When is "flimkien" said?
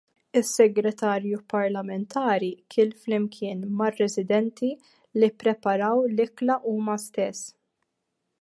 3.05-3.61